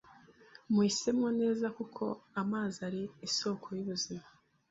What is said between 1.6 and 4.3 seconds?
kuko amazi ari isoko y’ubuzima.